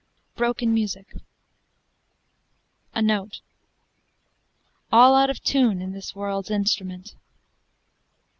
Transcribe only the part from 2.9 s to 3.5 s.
"A note